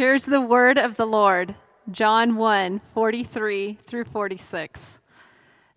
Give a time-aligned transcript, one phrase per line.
[0.00, 1.56] Here's the word of the Lord
[1.90, 4.98] John 1 43 through 46.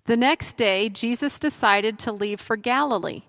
[0.06, 3.24] The next day, Jesus decided to leave for Galilee.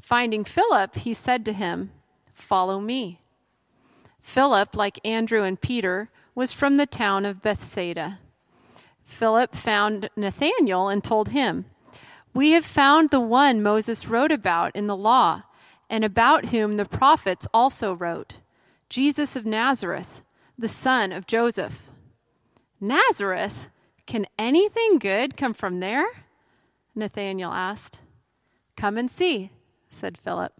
[0.00, 1.90] Finding Philip, he said to him,
[2.32, 3.18] Follow me.
[4.22, 8.20] Philip, like Andrew and Peter, was from the town of Bethsaida.
[9.02, 11.64] Philip found Nathanael and told him,
[12.32, 15.42] We have found the one Moses wrote about in the law,
[15.90, 18.36] and about whom the prophets also wrote,
[18.88, 20.22] Jesus of Nazareth
[20.58, 21.82] the son of Joseph.
[22.80, 23.68] Nazareth?
[24.06, 26.06] Can anything good come from there?
[26.94, 28.00] Nathanael asked.
[28.76, 29.50] Come and see,
[29.90, 30.52] said Philip.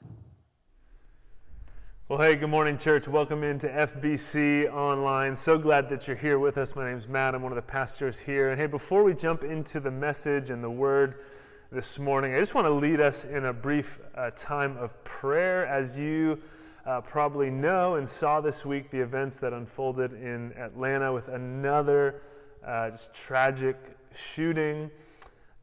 [2.09, 3.09] Well, hey, good morning, church.
[3.09, 5.35] Welcome into FBC Online.
[5.35, 6.77] So glad that you're here with us.
[6.77, 7.35] My name's Matt.
[7.35, 8.51] I'm one of the pastors here.
[8.51, 11.25] And hey, before we jump into the message and the word
[11.73, 15.67] this morning, I just want to lead us in a brief uh, time of prayer
[15.67, 16.41] as you
[16.87, 22.23] uh, probably know and saw this week the events that unfolded in Atlanta with another
[22.65, 23.77] uh, just tragic
[24.15, 24.91] shooting.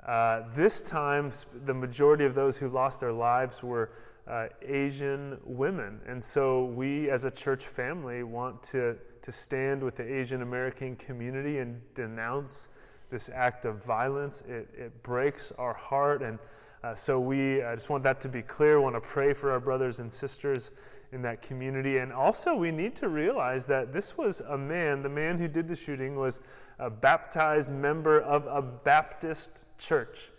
[0.05, 1.31] Uh, this time,
[1.65, 3.91] the majority of those who lost their lives were
[4.27, 5.99] uh, Asian women.
[6.07, 10.95] And so, we as a church family want to, to stand with the Asian American
[10.97, 12.69] community and denounce
[13.09, 14.41] this act of violence.
[14.41, 16.21] It, it breaks our heart.
[16.21, 16.37] And
[16.83, 18.81] uh, so, we I just want that to be clear.
[18.81, 20.71] want to pray for our brothers and sisters
[21.13, 21.99] in that community.
[21.99, 25.67] And also, we need to realize that this was a man, the man who did
[25.67, 26.41] the shooting was
[26.79, 30.29] a baptized member of a Baptist church.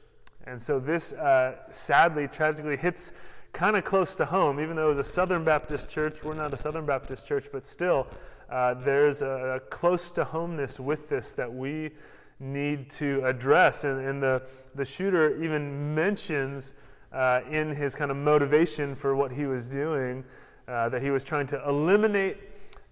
[0.47, 3.12] And so, this uh, sadly, tragically hits
[3.52, 6.25] kind of close to home, even though it was a Southern Baptist church.
[6.25, 8.06] We're not a Southern Baptist church, but still,
[8.50, 11.92] uh, there's a, a, close to homeness with this that we
[12.41, 13.84] need to address.
[13.84, 14.42] And, and the,
[14.75, 16.75] the shooter even mentions
[17.12, 20.25] uh, in his kind of motivation for what he was doing
[20.69, 22.39] uh, that he was trying to eliminate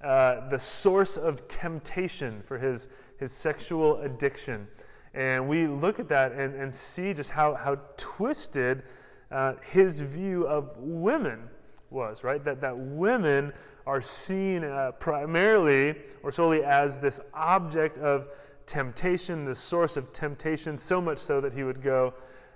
[0.03, 2.89] uh, the source of temptation for his,
[3.19, 4.67] his sexual addiction.
[5.15, 8.83] And we look at that and, and see just how, how twisted
[9.31, 11.49] uh, his view of women
[11.91, 12.43] was, right?
[12.45, 13.53] That, that women
[13.87, 18.29] are seen uh, primarily or solely as this object of
[18.67, 22.15] temptation, the source of temptation, so much so that he would go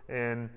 [0.08, 0.48] and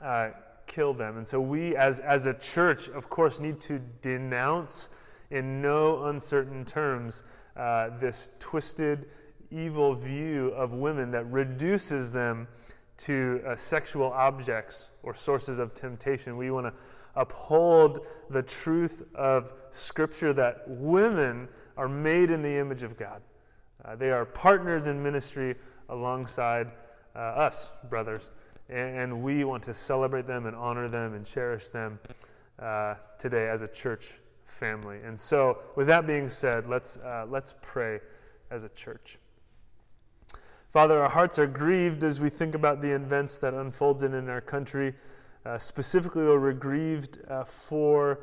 [0.00, 0.30] uh,
[0.70, 1.16] kill them.
[1.16, 4.90] And so we, as, as a church, of course, need to denounce
[5.30, 7.24] in no uncertain terms
[7.56, 9.08] uh, this twisted,
[9.50, 12.46] evil view of women that reduces them
[12.98, 16.36] to uh, sexual objects or sources of temptation.
[16.36, 16.72] We want to
[17.16, 23.22] uphold the truth of Scripture that women are made in the image of God.
[23.84, 25.56] Uh, they are partners in ministry
[25.88, 26.70] alongside
[27.16, 28.30] uh, us, brothers
[28.70, 31.98] and we want to celebrate them and honor them and cherish them
[32.60, 34.98] uh, today as a church family.
[35.04, 38.00] And so, with that being said, let's, uh, let's pray
[38.50, 39.18] as a church.
[40.70, 44.40] Father, our hearts are grieved as we think about the events that unfolded in our
[44.40, 44.94] country.
[45.44, 48.20] Uh, specifically, Lord, we're grieved uh, for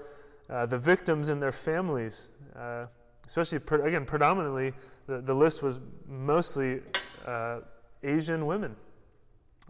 [0.50, 2.86] uh, the victims and their families, uh,
[3.26, 4.72] especially, per, again, predominantly,
[5.08, 6.82] the, the list was mostly
[8.04, 8.76] Asian women.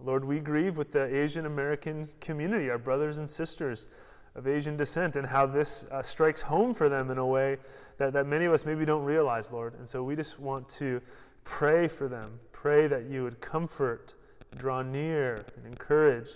[0.04, 3.88] Lord, we grieve with the Asian American community, our brothers and sisters
[4.36, 7.58] of Asian descent, and how this uh, strikes home for them in a way
[7.98, 9.74] that, that many of us maybe don't realize, Lord.
[9.76, 11.02] And so we just want to
[11.44, 14.14] pray for them, pray that you would comfort,
[14.56, 16.30] draw near, and encourage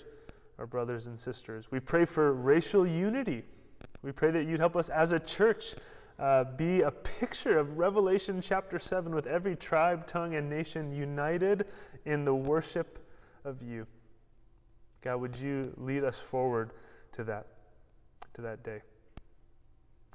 [0.58, 1.70] our brothers and sisters.
[1.70, 3.44] We pray for racial unity.
[4.02, 5.76] We pray that you'd help us as a church
[6.18, 11.68] uh, be a picture of Revelation chapter 7 with every tribe, tongue, and nation united
[12.06, 13.00] in the worship
[13.46, 13.86] of you.
[15.02, 16.72] God, would you lead us forward
[17.14, 17.48] to that,
[18.34, 18.82] to that day?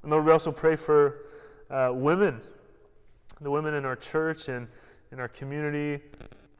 [0.03, 1.25] And Lord, we also pray for
[1.69, 2.39] uh, women,
[3.41, 4.67] the women in our church and
[5.11, 6.01] in our community,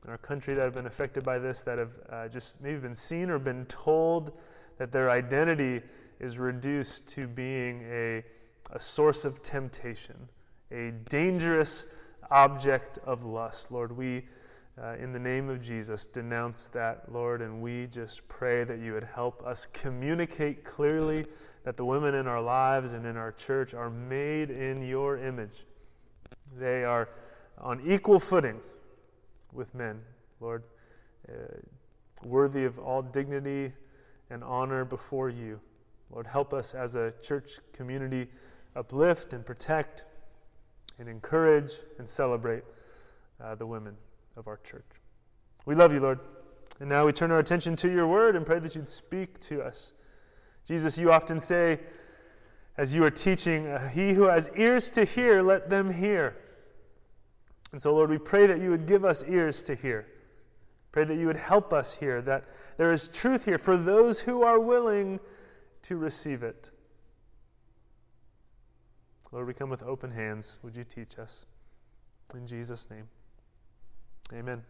[0.04, 2.96] in our country that have been affected by this, that have uh, just maybe been
[2.96, 4.34] seen or been told
[4.78, 5.82] that their identity
[6.20, 8.24] is reduced to being a,
[8.72, 10.16] a source of temptation,
[10.72, 11.88] a dangerous
[12.32, 13.72] object of lust.
[13.72, 14.24] Lord, we
[14.82, 18.94] uh, in the name of Jesus, denounce that, Lord, and we just pray that you
[18.94, 21.26] would help us communicate clearly
[21.64, 25.66] that the women in our lives and in our church are made in your image.
[26.60, 27.10] They are
[27.58, 28.62] on equal footing
[29.52, 30.00] with men,
[30.40, 30.64] Lord,
[31.28, 31.34] uh,
[32.24, 33.74] worthy of all dignity
[34.30, 35.60] and honor before you.
[36.12, 38.28] Lord, help us as a church community
[38.76, 40.06] uplift and protect
[41.00, 42.64] and encourage and celebrate
[43.44, 43.98] uh, the women
[44.38, 44.86] of our church.
[45.66, 46.20] We love you, Lord.
[46.80, 49.62] And now we turn our attention to your word and pray that you'd speak to
[49.62, 49.94] us.
[50.66, 51.80] Jesus, you often say,
[52.78, 56.38] as you are teaching, uh, he who has ears to hear, let them hear.
[57.72, 60.08] And so, Lord, we pray that you would give us ears to hear.
[60.92, 62.46] Pray that you would help us here, that
[62.78, 65.20] there is truth here for those who are willing
[65.84, 66.72] to receive it.
[69.32, 70.60] Lord, we come with open hands.
[70.64, 71.46] Would you teach us?
[72.34, 73.08] In Jesus' name,
[74.34, 74.62] amen.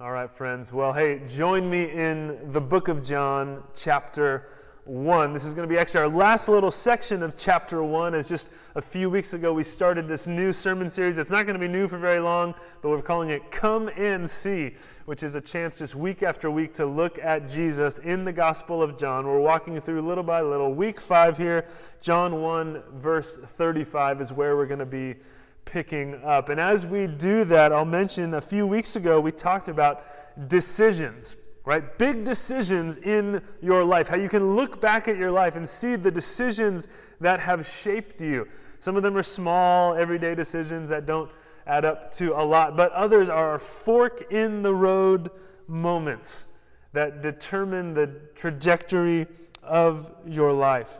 [0.00, 0.72] All right, friends.
[0.72, 4.48] Well, hey, join me in the book of John, chapter
[4.84, 5.32] 1.
[5.32, 8.14] This is going to be actually our last little section of chapter 1.
[8.14, 11.18] As just a few weeks ago, we started this new sermon series.
[11.18, 14.28] It's not going to be new for very long, but we're calling it Come and
[14.28, 14.74] See,
[15.06, 18.82] which is a chance just week after week to look at Jesus in the Gospel
[18.82, 19.26] of John.
[19.26, 20.74] We're walking through little by little.
[20.74, 21.66] Week 5 here,
[22.00, 25.14] John 1, verse 35 is where we're going to be
[25.64, 26.48] picking up.
[26.48, 30.04] And as we do that, I'll mention a few weeks ago we talked about
[30.48, 31.96] decisions right?
[31.98, 35.96] Big decisions in your life, how you can look back at your life and see
[35.96, 36.88] the decisions
[37.20, 38.48] that have shaped you.
[38.80, 41.30] Some of them are small, everyday decisions that don't
[41.66, 45.30] add up to a lot, but others are fork in the road
[45.68, 46.48] moments
[46.92, 49.26] that determine the trajectory
[49.62, 50.98] of your life.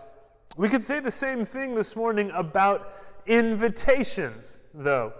[0.56, 2.94] We could say the same thing this morning about
[3.26, 5.12] invitations, though.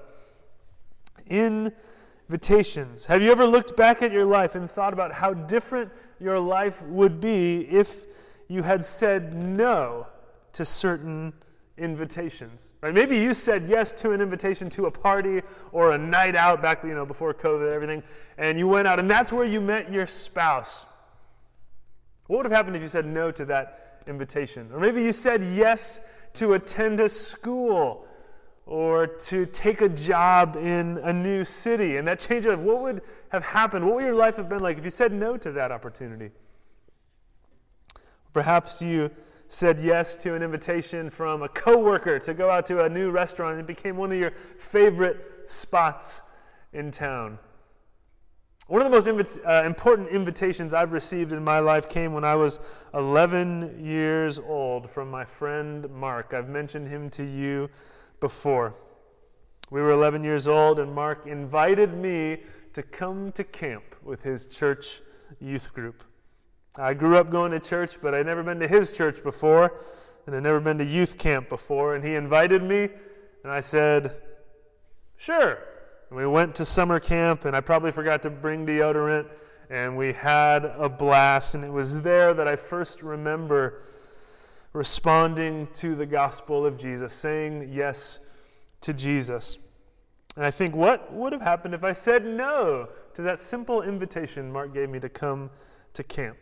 [1.27, 3.07] Invitations.
[3.07, 5.91] Have you ever looked back at your life and thought about how different
[6.21, 8.07] your life would be if
[8.49, 10.07] you had said no
[10.53, 11.33] to certain
[11.79, 12.73] invitations?
[12.81, 12.95] Right?
[12.95, 16.85] Maybe you said yes to an invitation to a party or a night out back,
[16.85, 18.03] you know, before COVID and everything,
[18.39, 20.87] and you went out and that's where you met your spouse.
[22.27, 24.71] What would have happened if you said no to that invitation?
[24.73, 26.01] Or maybe you said yes
[26.35, 28.07] to attend a school
[28.67, 31.97] or to take a job in a new city.
[31.97, 34.79] And that change of what would have happened what would your life have been like
[34.79, 36.31] if you said no to that opportunity?
[38.33, 39.11] Perhaps you
[39.49, 43.59] said yes to an invitation from a coworker to go out to a new restaurant
[43.59, 46.23] and it became one of your favorite spots
[46.73, 47.39] in town
[48.69, 52.37] one of the most uh, important invitations I've received in my life came when I
[52.37, 52.61] was
[52.95, 56.33] 11 years old from my friend Mark.
[56.33, 57.69] I've mentioned him to you
[58.21, 58.75] before.
[59.71, 62.43] We were 11 years old, and Mark invited me
[62.73, 65.01] to come to camp with his church
[65.41, 66.05] youth group.
[66.79, 69.81] I grew up going to church, but I'd never been to his church before,
[70.27, 71.97] and I'd never been to youth camp before.
[71.97, 72.89] And he invited me,
[73.43, 74.17] and I said,
[75.17, 75.59] Sure.
[76.13, 79.31] And we went to summer camp, and I probably forgot to bring deodorant,
[79.71, 81.55] and we had a blast.
[81.55, 83.81] And it was there that I first remember
[84.75, 88.21] responding to the gospel of Jesus, saying yes
[88.83, 89.57] to Jesus.
[90.37, 94.53] And I think, what would have happened if I said no to that simple invitation
[94.53, 95.49] Mark gave me to come
[95.95, 96.37] to camp?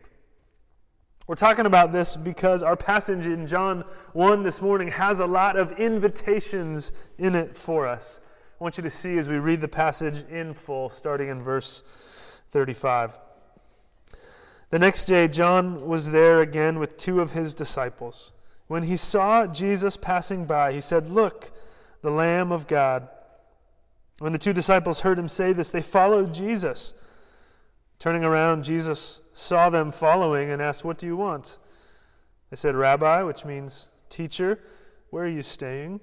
[1.29, 3.85] We're talking about this because our passage in John
[4.15, 8.19] 1 this morning has a lot of invitations in it for us.
[8.61, 11.83] I want you to see as we read the passage in full, starting in verse
[12.51, 13.19] 35.
[14.69, 18.33] The next day, John was there again with two of his disciples.
[18.67, 21.53] When he saw Jesus passing by, he said, Look,
[22.03, 23.09] the Lamb of God.
[24.19, 26.93] When the two disciples heard him say this, they followed Jesus.
[27.99, 31.57] Turning around, Jesus saw them following and asked, What do you want?
[32.51, 34.61] They said, Rabbi, which means teacher,
[35.09, 36.01] where are you staying?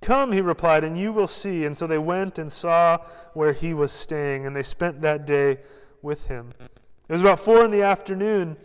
[0.00, 1.64] Come, he replied, and you will see.
[1.64, 2.98] And so they went and saw
[3.34, 5.58] where he was staying, and they spent that day
[6.02, 6.52] with him.
[6.60, 8.56] It was about four in the afternoon.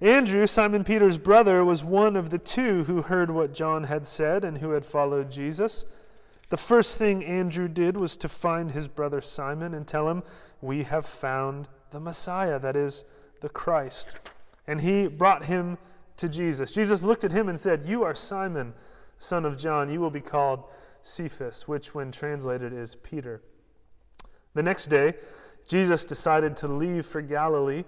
[0.00, 4.44] Andrew, Simon Peter's brother, was one of the two who heard what John had said
[4.44, 5.86] and who had followed Jesus.
[6.48, 10.22] The first thing Andrew did was to find his brother Simon and tell him,
[10.60, 13.04] We have found the Messiah, that is,
[13.40, 14.16] the Christ.
[14.66, 15.78] And he brought him
[16.16, 16.72] to Jesus.
[16.72, 18.74] Jesus looked at him and said, You are Simon,
[19.18, 19.90] son of John.
[19.90, 20.64] You will be called
[21.02, 23.42] Cephas, which, when translated, is Peter.
[24.54, 25.14] The next day,
[25.68, 27.84] Jesus decided to leave for Galilee.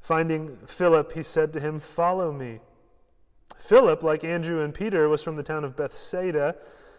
[0.00, 2.60] Finding Philip, he said to him, Follow me.
[3.56, 6.56] Philip, like Andrew and Peter, was from the town of Bethsaida.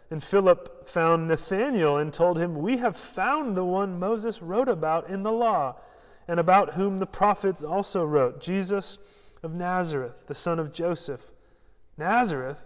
[0.10, 5.10] And Philip found Nathanael and told him, We have found the one Moses wrote about
[5.10, 5.76] in the law,
[6.28, 8.98] and about whom the prophets also wrote, Jesus
[9.44, 11.32] of Nazareth, the son of Joseph.
[11.98, 12.66] Nazareth?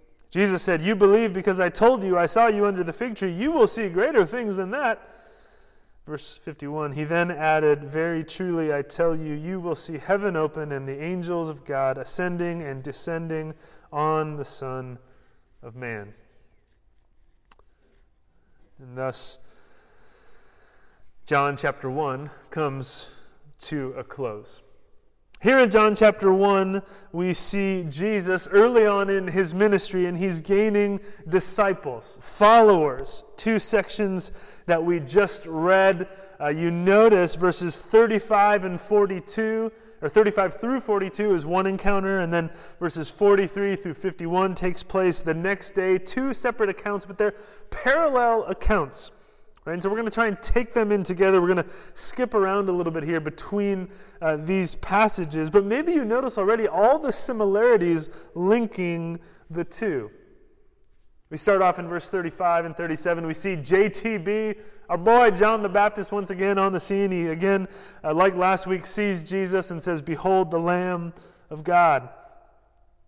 [0.31, 3.33] Jesus said, You believe because I told you I saw you under the fig tree.
[3.33, 5.07] You will see greater things than that.
[6.07, 10.71] Verse 51 He then added, Very truly I tell you, you will see heaven open
[10.71, 13.53] and the angels of God ascending and descending
[13.91, 14.97] on the Son
[15.61, 16.13] of Man.
[18.79, 19.37] And thus,
[21.25, 23.11] John chapter 1 comes
[23.59, 24.63] to a close.
[25.41, 26.83] Here in John chapter 1,
[27.13, 33.23] we see Jesus early on in his ministry, and he's gaining disciples, followers.
[33.37, 34.33] Two sections
[34.67, 36.07] that we just read.
[36.39, 39.71] Uh, you notice verses 35 and 42,
[40.03, 45.21] or 35 through 42 is one encounter, and then verses 43 through 51 takes place
[45.21, 45.97] the next day.
[45.97, 47.33] Two separate accounts, but they're
[47.71, 49.09] parallel accounts.
[49.65, 49.73] Right?
[49.73, 51.39] And so we're going to try and take them in together.
[51.39, 53.89] We're going to skip around a little bit here between
[54.21, 59.19] uh, these passages, but maybe you notice already all the similarities linking
[59.51, 60.09] the two.
[61.29, 63.25] We start off in verse 35 and 37.
[63.25, 67.11] We see JTB, our boy John the Baptist, once again on the scene.
[67.11, 67.67] He again,
[68.03, 71.13] uh, like last week, sees Jesus and says, Behold the Lamb
[71.49, 72.09] of God.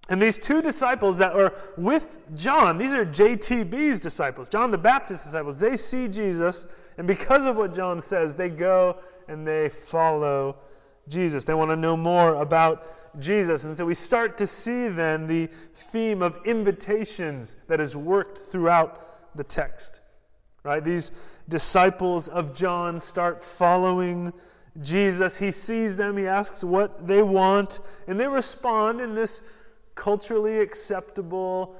[0.09, 5.25] And these two disciples that were with John, these are JTB's disciples, John the Baptist's
[5.25, 6.67] disciples, they see Jesus,
[6.97, 10.57] and because of what John says, they go and they follow
[11.07, 11.45] Jesus.
[11.45, 13.63] They want to know more about Jesus.
[13.63, 19.35] And so we start to see then the theme of invitations that is worked throughout
[19.35, 20.01] the text.
[20.63, 20.83] Right?
[20.83, 21.11] These
[21.49, 24.31] disciples of John start following
[24.81, 25.37] Jesus.
[25.37, 29.41] He sees them, he asks what they want, and they respond in this
[29.95, 31.75] culturally acceptable,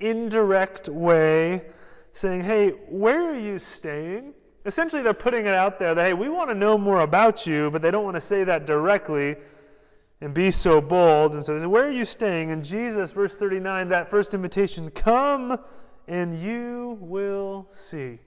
[0.00, 1.66] indirect way,
[2.12, 4.34] saying, Hey, where are you staying?
[4.64, 7.70] Essentially, they're putting it out there that, hey, we want to know more about you,
[7.70, 9.36] but they don't want to say that directly
[10.20, 11.34] and be so bold.
[11.34, 12.52] And so they say, Where are you staying?
[12.52, 15.58] And Jesus, verse 39, that first invitation, come
[16.08, 18.18] and you will see.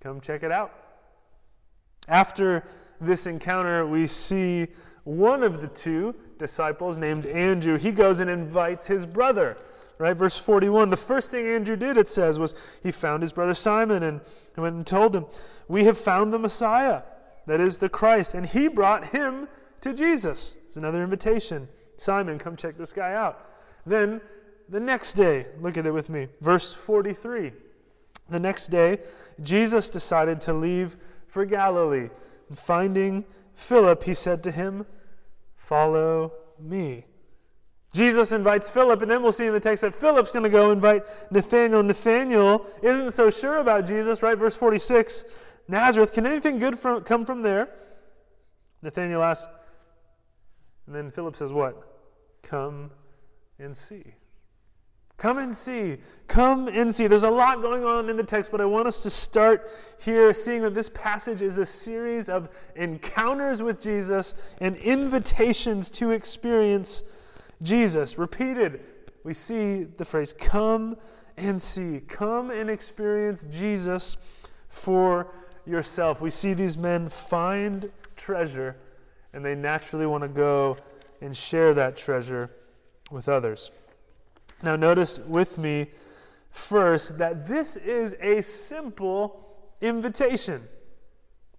[0.00, 0.72] Come check it out.
[2.08, 2.66] After
[3.00, 4.68] this encounter, we see
[5.10, 9.56] one of the two disciples named Andrew, he goes and invites his brother.
[9.98, 10.88] Right, verse 41.
[10.88, 14.20] The first thing Andrew did, it says, was he found his brother Simon and
[14.56, 15.26] went and told him,
[15.68, 17.02] We have found the Messiah,
[17.46, 18.32] that is the Christ.
[18.32, 19.46] And he brought him
[19.82, 20.56] to Jesus.
[20.66, 21.68] It's another invitation.
[21.96, 23.50] Simon, come check this guy out.
[23.84, 24.22] Then
[24.70, 27.52] the next day, look at it with me, verse 43.
[28.30, 29.00] The next day,
[29.42, 32.08] Jesus decided to leave for Galilee.
[32.48, 33.24] And finding
[33.54, 34.86] Philip, he said to him,
[35.70, 37.04] Follow me.
[37.92, 40.72] Jesus invites Philip, and then we'll see in the text that Philip's going to go
[40.72, 41.84] invite Nathanael.
[41.84, 44.36] Nathanael isn't so sure about Jesus, right?
[44.36, 45.24] Verse 46
[45.68, 47.68] Nazareth, can anything good from, come from there?
[48.82, 49.46] Nathanael asks,
[50.88, 51.80] and then Philip says, What?
[52.42, 52.90] Come
[53.60, 54.14] and see.
[55.20, 55.98] Come and see.
[56.28, 57.06] Come and see.
[57.06, 59.68] There's a lot going on in the text, but I want us to start
[60.02, 66.12] here seeing that this passage is a series of encounters with Jesus and invitations to
[66.12, 67.04] experience
[67.62, 68.16] Jesus.
[68.16, 68.80] Repeated,
[69.22, 70.96] we see the phrase, come
[71.36, 72.00] and see.
[72.08, 74.16] Come and experience Jesus
[74.70, 75.34] for
[75.66, 76.22] yourself.
[76.22, 78.74] We see these men find treasure,
[79.34, 80.78] and they naturally want to go
[81.20, 82.48] and share that treasure
[83.10, 83.70] with others.
[84.62, 85.88] Now, notice with me
[86.50, 89.46] first that this is a simple
[89.80, 90.62] invitation.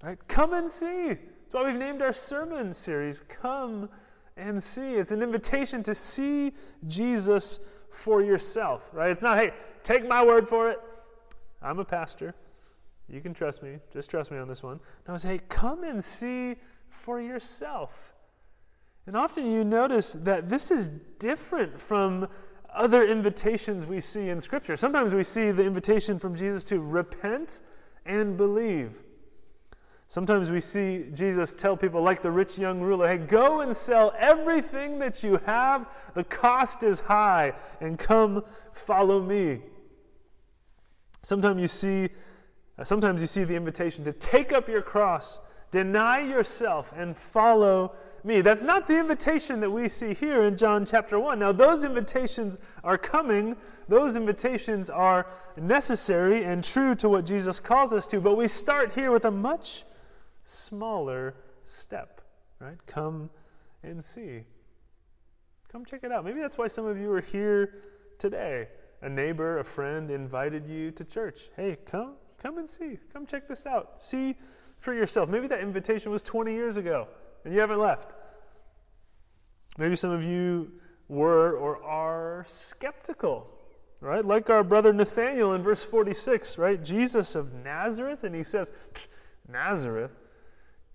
[0.03, 0.17] Right?
[0.27, 1.09] Come and see.
[1.09, 3.89] That's why we've named our sermon series Come
[4.37, 4.95] and See.
[4.95, 6.53] It's an invitation to see
[6.87, 9.11] Jesus for yourself, right?
[9.11, 9.51] It's not, hey,
[9.83, 10.79] take my word for it.
[11.61, 12.33] I'm a pastor.
[13.09, 13.77] You can trust me.
[13.91, 14.79] Just trust me on this one.
[15.07, 16.55] No, it's, hey, come and see
[16.89, 18.13] for yourself.
[19.05, 20.89] And often you notice that this is
[21.19, 22.27] different from
[22.73, 24.77] other invitations we see in Scripture.
[24.77, 27.61] Sometimes we see the invitation from Jesus to repent
[28.05, 29.03] and believe.
[30.07, 34.13] Sometimes we see Jesus tell people, like the rich young ruler, hey, go and sell
[34.17, 35.89] everything that you have.
[36.15, 39.61] The cost is high, and come follow me.
[41.21, 42.09] Sometimes you see,
[42.77, 47.95] uh, sometimes you see the invitation to take up your cross, deny yourself, and follow
[48.23, 48.41] me.
[48.41, 51.39] That's not the invitation that we see here in John chapter 1.
[51.39, 53.55] Now, those invitations are coming,
[53.87, 58.91] those invitations are necessary and true to what Jesus calls us to, but we start
[58.91, 59.83] here with a much
[60.43, 62.21] smaller step,
[62.59, 62.77] right?
[62.85, 63.29] Come
[63.83, 64.43] and see.
[65.71, 66.25] Come check it out.
[66.25, 67.83] Maybe that's why some of you are here
[68.19, 68.67] today.
[69.01, 71.49] A neighbor, a friend invited you to church.
[71.55, 72.99] Hey, come, come and see.
[73.11, 74.01] Come check this out.
[74.01, 74.35] See
[74.79, 75.29] for yourself.
[75.29, 77.07] Maybe that invitation was 20 years ago
[77.43, 78.15] and you haven't left.
[79.77, 80.71] Maybe some of you
[81.07, 83.49] were or are skeptical,
[84.01, 84.23] right?
[84.23, 86.81] Like our brother Nathaniel in verse 46, right?
[86.83, 88.71] Jesus of Nazareth, and he says,
[89.47, 90.11] Nazareth,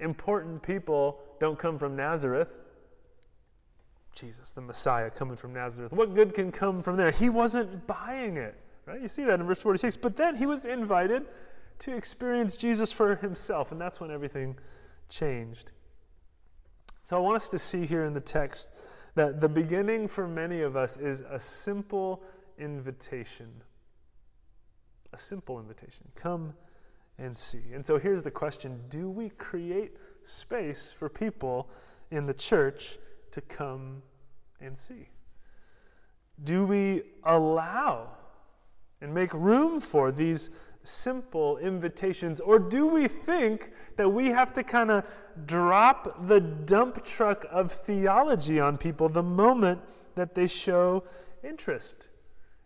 [0.01, 2.49] important people don't come from Nazareth.
[4.15, 5.93] Jesus, the Messiah coming from Nazareth.
[5.93, 7.11] What good can come from there?
[7.11, 9.01] He wasn't buying it, right?
[9.01, 9.99] You see that in verse 46.
[9.99, 11.27] But then he was invited
[11.81, 14.57] to experience Jesus for himself, and that's when everything
[15.11, 15.73] changed.
[17.07, 18.73] So I want us to see here in the text
[19.15, 22.21] that the beginning for many of us is a simple
[22.59, 23.49] invitation.
[25.13, 26.09] A simple invitation.
[26.17, 26.53] Come
[27.17, 27.63] and see.
[27.73, 31.71] And so here's the question Do we create space for people
[32.11, 32.99] in the church
[33.31, 34.03] to come
[34.61, 35.09] and see?
[36.43, 38.09] Do we allow
[39.01, 40.51] and make room for these
[40.87, 42.41] simple invitations?
[42.41, 45.05] Or do we think that we have to kind of
[45.47, 49.81] drop the dump truck of theology on people the moment
[50.15, 51.05] that they show
[51.43, 52.09] interest?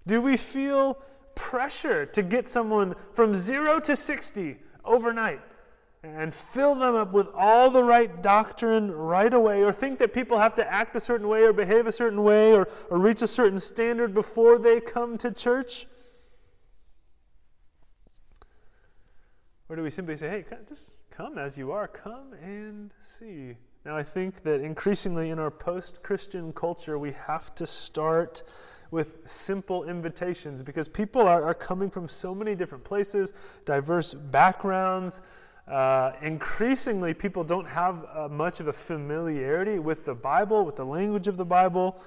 [0.06, 0.98] Do we feel
[1.34, 5.40] pressure to get someone from zero to 60 overnight
[6.02, 10.38] and fill them up with all the right doctrine right away, or think that people
[10.38, 13.26] have to act a certain way or behave a certain way or, or reach a
[13.26, 15.86] certain standard before they come to church?
[19.70, 23.54] Or do we simply say, hey, just come as you are, come and see?
[23.84, 28.42] Now, I think that increasingly in our post Christian culture, we have to start
[28.90, 33.32] with simple invitations because people are, are coming from so many different places,
[33.64, 35.22] diverse backgrounds.
[35.68, 40.84] Uh, increasingly, people don't have uh, much of a familiarity with the Bible, with the
[40.84, 42.02] language of the Bible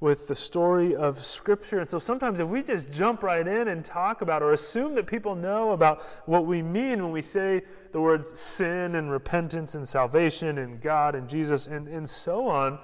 [0.00, 1.80] with the story of Scripture.
[1.80, 5.06] And so sometimes if we just jump right in and talk about or assume that
[5.06, 7.62] people know about what we mean when we say
[7.92, 12.78] the words sin and repentance and salvation and God and Jesus and, and so on,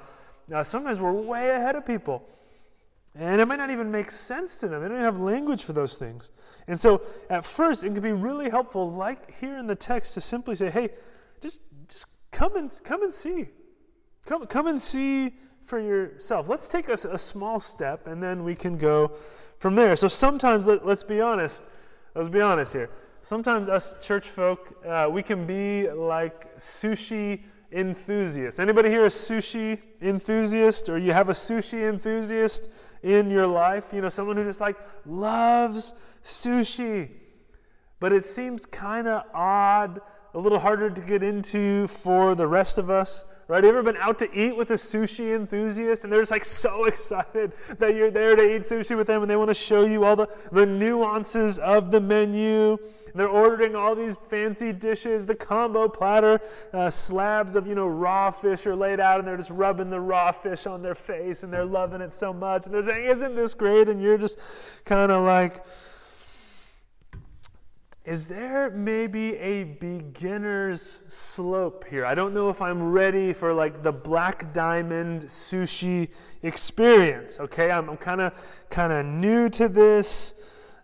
[0.52, 2.26] uh, sometimes we're way ahead of people.
[3.14, 4.82] And it might not even make sense to them.
[4.82, 6.30] They don't have language for those things.
[6.66, 10.22] And so at first, it can be really helpful, like here in the text, to
[10.22, 10.88] simply say, hey,
[11.42, 13.48] just, just come, and, come and see.
[14.24, 16.48] Come, come and see for yourself.
[16.48, 19.12] Let's take a, a small step and then we can go
[19.58, 19.96] from there.
[19.96, 21.68] So sometimes, let, us be honest,
[22.14, 22.90] let's be honest here.
[23.22, 28.60] Sometimes us church folk, uh, we can be like sushi enthusiasts.
[28.60, 32.68] Anybody here a sushi enthusiast or you have a sushi enthusiast
[33.02, 33.92] in your life?
[33.92, 35.94] You know, someone who just like loves
[36.24, 37.10] sushi.
[38.00, 40.00] But it seems kind of odd,
[40.34, 43.24] a little harder to get into for the rest of us.
[43.52, 43.64] Right?
[43.64, 46.84] You ever been out to eat with a sushi enthusiast and they're just like so
[46.86, 50.04] excited that you're there to eat sushi with them and they want to show you
[50.04, 52.78] all the, the nuances of the menu.
[53.14, 56.40] They're ordering all these fancy dishes, the combo platter,
[56.72, 60.00] uh, slabs of, you know, raw fish are laid out and they're just rubbing the
[60.00, 62.64] raw fish on their face and they're loving it so much.
[62.64, 63.90] And they're saying, Isn't this great?
[63.90, 64.38] And you're just
[64.86, 65.62] kind of like,
[68.04, 72.04] is there maybe a beginner's slope here?
[72.04, 76.08] I don't know if I'm ready for like the black diamond sushi
[76.42, 77.38] experience.
[77.38, 78.34] Okay, I'm, kind of
[78.70, 80.34] kind of new to this.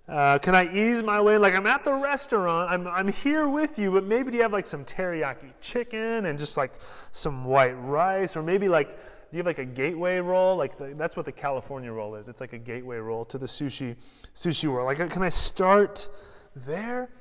[0.09, 1.39] Uh, can I ease my way?
[1.39, 4.53] Like I'm at the restaurant, I'm I'm here with you, but maybe do you have
[4.53, 6.73] like some teriyaki chicken and just like
[7.11, 8.97] some white rice, or maybe like
[9.31, 10.57] do you have like a gateway roll?
[10.57, 12.29] Like the, that's what the California roll is.
[12.29, 13.97] It's like a gateway roll to the sushi
[14.37, 14.87] sushi world.
[14.87, 16.09] Like can I start?
[16.67, 17.11] There.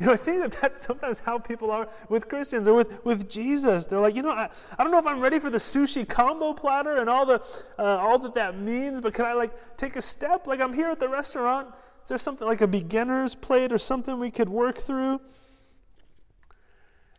[0.00, 3.30] You know, I think that that's sometimes how people are with Christians or with, with
[3.30, 3.86] Jesus.
[3.86, 6.52] They're like, you know, I, I don't know if I'm ready for the sushi combo
[6.52, 7.40] platter and all the
[7.78, 10.48] uh, all that that means, but can I like take a step?
[10.48, 11.68] Like I'm here at the restaurant.
[12.02, 15.20] Is there something like a beginner's plate or something we could work through?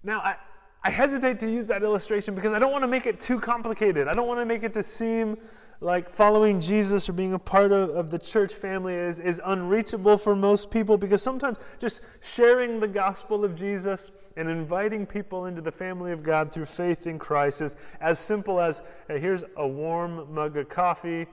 [0.03, 0.35] Now, I,
[0.83, 4.07] I hesitate to use that illustration because I don't want to make it too complicated.
[4.07, 5.37] I don't want to make it to seem
[5.81, 10.17] like following Jesus or being a part of, of the church family is, is unreachable
[10.17, 15.61] for most people because sometimes just sharing the gospel of Jesus and inviting people into
[15.61, 19.67] the family of God through faith in Christ is as simple as hey, here's a
[19.67, 21.27] warm mug of coffee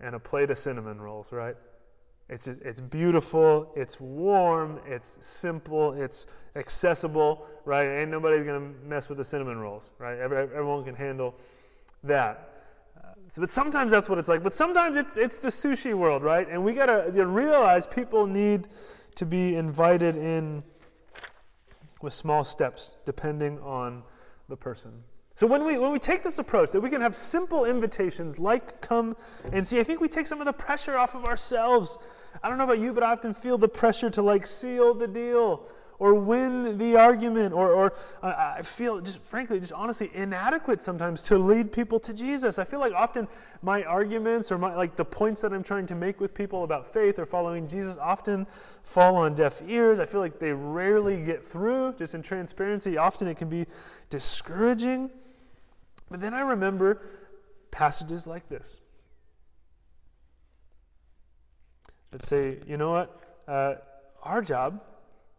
[0.00, 1.56] and a plate of cinnamon rolls, right?
[2.28, 8.00] It's, just, it's beautiful, it's warm, it's simple, it's accessible, right?
[8.00, 10.18] Ain't nobody's gonna mess with the cinnamon rolls, right?
[10.18, 11.34] Everyone can handle
[12.04, 12.51] that.
[13.28, 14.42] So, but sometimes that's what it's like.
[14.42, 16.48] But sometimes it's, it's the sushi world, right?
[16.48, 18.68] And we got to realize people need
[19.14, 20.62] to be invited in
[22.02, 24.02] with small steps depending on
[24.48, 24.92] the person.
[25.34, 28.80] So when we when we take this approach that we can have simple invitations like
[28.82, 29.16] come
[29.52, 31.96] and see, I think we take some of the pressure off of ourselves.
[32.42, 35.08] I don't know about you, but I often feel the pressure to like seal the
[35.08, 35.66] deal
[36.02, 37.92] or win the argument, or, or
[38.24, 42.58] uh, I feel just frankly, just honestly inadequate sometimes to lead people to Jesus.
[42.58, 43.28] I feel like often
[43.62, 46.92] my arguments or my, like the points that I'm trying to make with people about
[46.92, 48.48] faith or following Jesus often
[48.82, 50.00] fall on deaf ears.
[50.00, 52.98] I feel like they rarely get through, just in transparency.
[52.98, 53.66] Often it can be
[54.10, 55.08] discouraging.
[56.10, 57.00] But then I remember
[57.70, 58.80] passages like this
[62.10, 63.20] that say, you know what?
[63.46, 63.74] Uh,
[64.24, 64.80] our job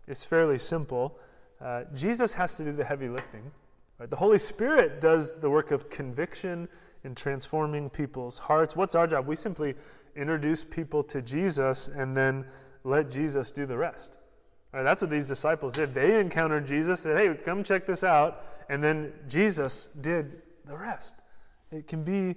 [0.08, 1.18] is fairly simple.
[1.62, 3.52] Uh, Jesus has to do the heavy lifting.
[4.00, 4.10] Right?
[4.10, 6.68] The Holy Spirit does the work of conviction
[7.04, 8.76] in transforming people's hearts.
[8.76, 9.28] What's our job?
[9.28, 9.76] We simply
[10.16, 12.46] introduce people to Jesus and then
[12.84, 14.18] let Jesus do the rest.
[14.72, 15.94] That's what these disciples did.
[15.94, 18.44] They encountered Jesus, said, Hey, come check this out.
[18.70, 21.18] And then Jesus did the rest.
[21.72, 22.36] It can be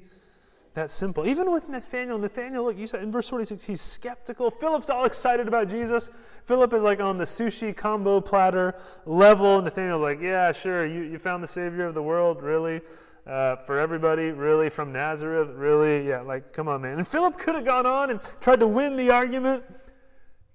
[0.77, 1.27] that simple.
[1.27, 4.51] Even with Nathaniel, Nathaniel, look, you said in verse 46, he's skeptical.
[4.51, 6.11] Philip's all excited about Jesus.
[6.45, 8.75] Philip is like on the sushi combo platter
[9.07, 9.61] level.
[9.61, 12.83] Nathaniel's like, yeah, sure, you, you found the Savior of the world, really?
[13.27, 14.71] Uh, for everybody, really?
[14.71, 16.07] From Nazareth, really?
[16.07, 16.99] Yeah, like, come on, man.
[16.99, 19.65] And Philip could have gone on and tried to win the argument,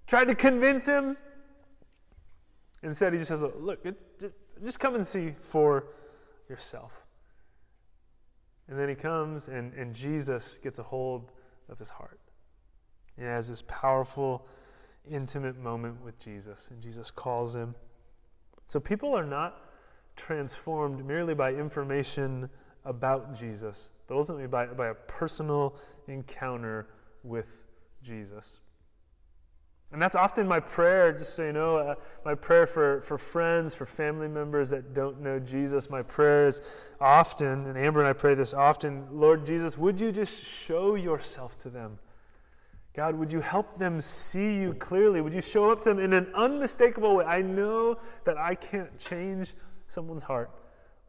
[0.08, 1.18] tried to convince him.
[2.84, 3.86] Instead, he just says, look,
[4.64, 5.88] just come and see for
[6.48, 7.01] yourself.
[8.72, 11.34] And then he comes, and, and Jesus gets a hold
[11.68, 12.22] of his heart.
[13.18, 14.48] And has this powerful,
[15.10, 17.76] intimate moment with Jesus, and Jesus calls him.
[18.70, 19.66] So people are not
[20.16, 22.50] transformed merely by information
[22.86, 25.76] about Jesus, but ultimately by, by a personal
[26.08, 26.88] encounter
[27.24, 27.66] with
[28.02, 28.62] Jesus.
[29.92, 33.74] And that's often my prayer, just so you know, uh, my prayer for, for friends,
[33.74, 35.90] for family members that don't know Jesus.
[35.90, 36.62] My prayer is
[37.02, 41.58] often, and Amber and I pray this often Lord Jesus, would you just show yourself
[41.60, 42.00] to them?
[42.94, 45.22] God, would you help them see you clearly?
[45.22, 47.26] Would you show up to them in an unmistakable way?
[47.26, 49.54] I know that I can't change
[49.88, 50.52] someone's heart.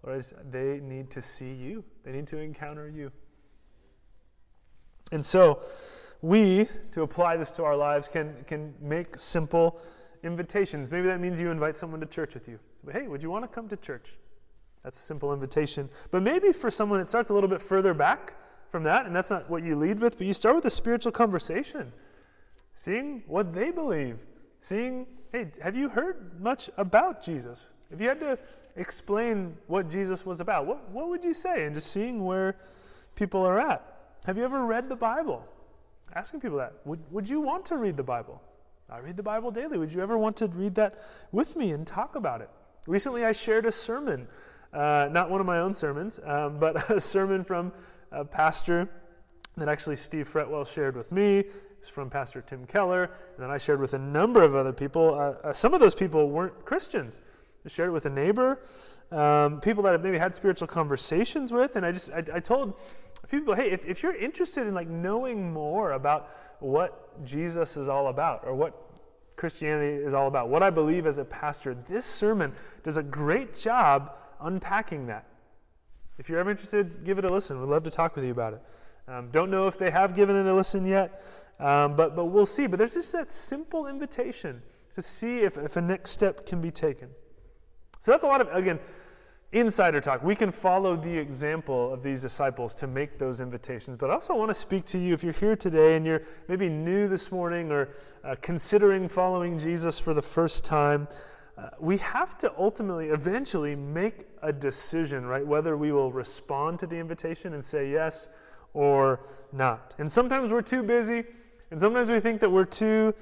[0.05, 3.13] Lord, they need to see you, they need to encounter you.
[5.13, 5.61] And so,
[6.23, 9.81] we, to apply this to our lives, can, can make simple
[10.23, 10.91] invitations.
[10.91, 12.59] Maybe that means you invite someone to church with you.
[12.91, 14.17] Hey, would you want to come to church?
[14.85, 15.89] That's a simple invitation.
[16.11, 18.35] But maybe for someone it starts a little bit further back
[18.71, 21.13] from that, and that's not what you lead with, but you start with a spiritual
[21.13, 21.93] conversation,
[22.75, 24.19] seeing what they believe,
[24.61, 27.69] seeing, hey, have you heard much about Jesus?
[27.91, 28.39] If you had to
[28.77, 31.67] explain what Jesus was about, what, what would you say?
[31.67, 32.57] And just seeing where
[33.15, 34.15] people are at.
[34.25, 35.47] Have you ever read the Bible?
[36.15, 36.75] Asking people that.
[36.85, 38.41] Would, would you want to read the Bible?
[38.91, 39.79] I read the Bible daily.
[39.79, 42.51] Would you ever want to read that with me and talk about it?
[42.87, 44.29] Recently, I shared a sermon,
[44.73, 47.73] uh, not one of my own sermons, um, but a sermon from
[48.11, 48.89] a pastor
[49.57, 51.45] that actually Steve Fretwell shared with me.
[51.79, 55.15] It's from Pastor Tim Keller, and then I shared with a number of other people.
[55.15, 57.21] Uh, uh, some of those people weren't Christians.
[57.65, 58.61] I shared it with a neighbor,
[59.11, 62.75] um, people that I've maybe had spiritual conversations with, and I just I, I told
[63.25, 66.31] a few people, hey, if, if you're interested in like knowing more about
[66.61, 68.79] what Jesus is all about or what
[69.37, 73.57] Christianity is all about, what I believe as a pastor, this sermon does a great
[73.57, 75.27] job unpacking that.
[76.19, 77.61] If you're ever interested, give it a listen.
[77.61, 78.63] We'd love to talk with you about it.
[79.09, 81.23] Um, don't know if they have given it a listen yet,
[81.59, 82.67] um, but, but we'll see.
[82.67, 86.71] But there's just that simple invitation to see if, if a next step can be
[86.71, 87.09] taken.
[87.99, 88.79] So that's a lot of, again,
[89.53, 90.23] insider talk.
[90.23, 93.99] We can follow the example of these disciples to make those invitations.
[93.99, 96.69] But I also want to speak to you if you're here today and you're maybe
[96.69, 97.91] new this morning or
[98.25, 101.07] uh, considering following Jesus for the first time.
[101.59, 105.47] Uh, we have to ultimately, eventually, make a decision, right?
[105.47, 108.31] Whether we will respond to the invitation and say yes
[108.73, 109.21] or
[109.53, 109.95] not.
[109.99, 111.25] And sometimes we're too busy,
[111.71, 113.15] and sometimes we think that we're too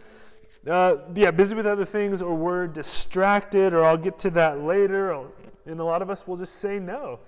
[0.68, 5.12] uh, yeah, busy with other things, or we're distracted, or I'll get to that later.
[5.12, 5.26] Or,
[5.70, 7.20] and a lot of us will just say no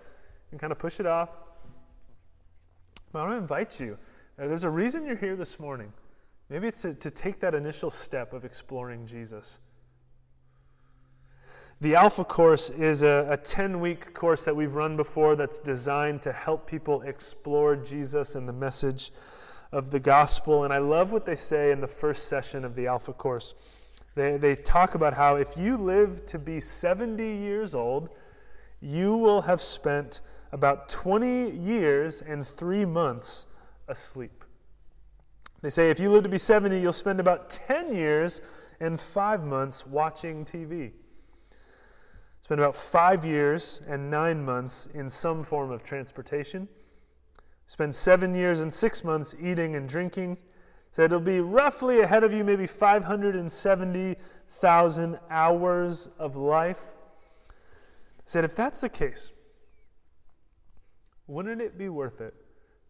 [0.51, 1.31] and kind of push it off.
[3.13, 3.99] But I want to invite you.
[4.39, 5.93] Uh, there's a reason you're here this morning.
[6.49, 9.61] Maybe it's to, to take that initial step of exploring Jesus.
[11.81, 16.33] The Alpha course is a 10 week course that we've run before that's designed to
[16.33, 19.11] help people explore Jesus and the message
[19.73, 20.63] of the gospel.
[20.63, 23.55] And I love what they say in the first session of the Alpha course.
[24.15, 28.11] They, they talk about how if you live to be 70 years old,
[28.83, 33.47] you will have spent about 20 years and three months
[33.89, 34.45] asleep.
[35.63, 38.43] They say if you live to be 70, you'll spend about 10 years
[38.81, 40.91] and five months watching TV.
[42.41, 46.69] Spend about five years and nine months in some form of transportation.
[47.67, 50.37] Spend seven years and six months eating and drinking.
[50.91, 56.92] said it'll be roughly ahead of you, maybe 570,000 hours of life.
[58.33, 59.31] Said, if that's the case,
[61.27, 62.35] wouldn't it be worth it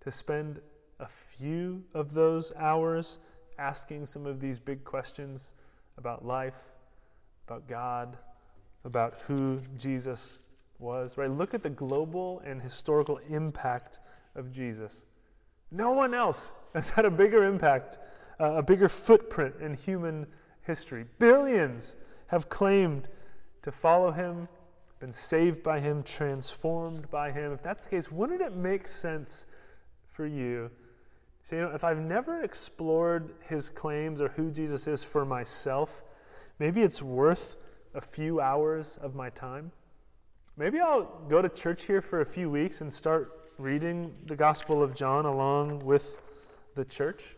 [0.01, 0.61] to spend
[1.01, 3.19] a few of those hours
[3.59, 5.53] asking some of these big questions
[5.99, 6.63] about life,
[7.49, 8.17] about God,
[8.85, 10.39] about who Jesus
[10.79, 11.19] was?
[11.19, 11.29] Right?
[11.29, 13.99] Look at the global and historical impact
[14.37, 15.07] of Jesus.
[15.73, 17.99] No one else has had a bigger impact,
[18.39, 20.25] uh, a bigger footprint in human
[20.61, 21.05] history.
[21.19, 21.97] Billions
[22.29, 23.09] have claimed
[23.63, 24.47] to follow him,
[25.03, 27.53] been saved by him, transformed by him.
[27.53, 29.47] If that's the case, wouldn't it make sense
[30.07, 30.71] for you?
[31.43, 36.05] So, you know, if I've never explored his claims or who Jesus is for myself,
[36.61, 37.57] maybe it's worth
[37.95, 39.73] a few hours of my time.
[40.57, 44.85] Maybe I'll go to church here for a few weeks and start reading the Gospel
[44.85, 46.23] of John along with
[46.77, 47.35] the church.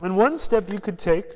[0.00, 1.26] And one step you could take,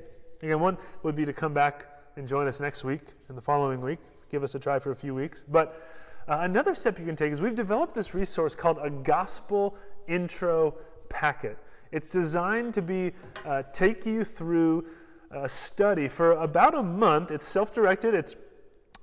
[0.40, 3.80] again, one would be to come back and join us next week and the following
[3.80, 3.98] week.
[4.30, 5.44] Give us a try for a few weeks.
[5.48, 5.82] But
[6.28, 10.74] uh, another step you can take is we've developed this resource called a Gospel Intro
[11.08, 11.58] Packet.
[11.90, 13.12] It's designed to be
[13.46, 14.86] uh, take you through
[15.30, 17.30] a study for about a month.
[17.30, 18.14] It's self-directed.
[18.14, 18.36] It's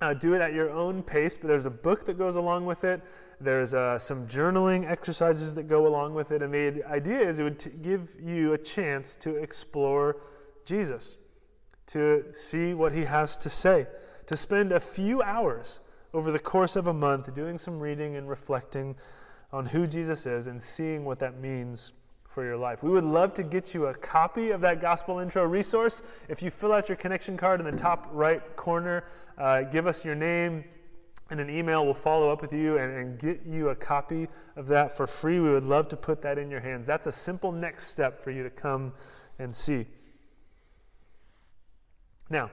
[0.01, 2.83] uh, do it at your own pace, but there's a book that goes along with
[2.83, 3.01] it.
[3.39, 6.41] There's uh, some journaling exercises that go along with it.
[6.41, 10.17] And the idea is it would t- give you a chance to explore
[10.65, 11.17] Jesus,
[11.87, 13.87] to see what he has to say,
[14.27, 15.81] to spend a few hours
[16.13, 18.95] over the course of a month doing some reading and reflecting
[19.51, 21.93] on who Jesus is and seeing what that means
[22.35, 22.83] for your life.
[22.83, 26.03] We would love to get you a copy of that gospel intro resource.
[26.27, 29.05] If you fill out your connection card in the top right corner,
[29.37, 30.65] uh, give us your name,
[31.29, 34.67] and an email will follow up with you and, and, get you a copy of
[34.67, 35.39] that for free.
[35.39, 36.85] We would love to put that in your hands.
[36.85, 38.93] That's a simple next step for you to come
[39.39, 39.87] and see.
[42.29, 42.51] Now,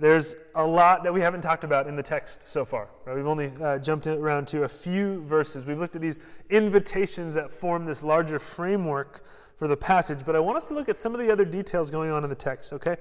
[0.00, 2.88] there's a lot that we haven't talked about in the text so far.
[3.04, 3.14] Right?
[3.14, 5.66] We've only uh, jumped around to a few verses.
[5.66, 9.24] We've looked at these invitations that form this larger framework
[9.56, 11.90] for the passage, but I want us to look at some of the other details
[11.90, 12.96] going on in the text, okay?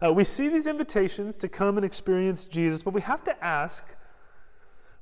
[0.00, 3.96] Uh, we see these invitations to come and experience Jesus, but we have to ask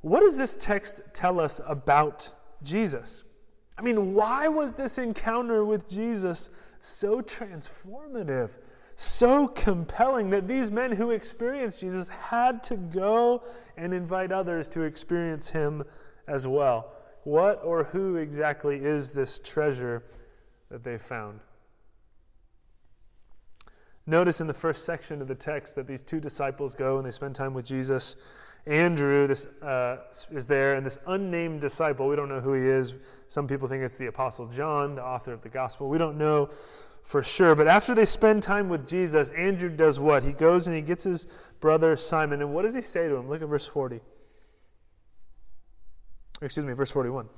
[0.01, 2.31] what does this text tell us about
[2.63, 3.25] Jesus?
[3.79, 8.51] I mean, why was this encounter with Jesus so transformative,
[9.03, 13.43] so compelling that these men who experienced Jesus had to go
[13.77, 15.85] and invite others to experience him
[16.29, 16.93] as well?
[17.25, 20.03] What or who exactly is this treasure?
[20.73, 21.39] that they found.
[24.07, 27.13] Notice in the first section of the text that these two disciples go and they
[27.13, 28.17] spend time with Jesus.
[28.67, 29.99] Andrew this, uh,
[30.31, 32.95] is there, and this unnamed disciple, we don't know who he is.
[33.29, 35.89] Some people think it's the Apostle John, the author of the gospel.
[35.89, 36.49] We don't know
[37.03, 37.55] for sure.
[37.55, 40.23] But after they spend time with Jesus, Andrew does what?
[40.23, 41.27] He goes and he gets his
[41.61, 42.41] brother Simon.
[42.41, 43.29] And what does he say to him?
[43.29, 44.01] Look at verse 40.
[46.41, 47.29] Excuse me, verse 41.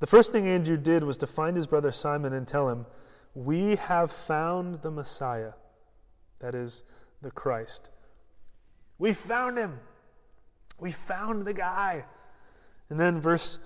[0.00, 2.86] The first thing Andrew did was to find his brother Simon and tell him,
[3.34, 5.52] We have found the Messiah,
[6.40, 6.84] that is,
[7.22, 7.90] the Christ.
[8.98, 9.78] We found him.
[10.80, 12.04] We found the guy.
[12.90, 13.58] And then verse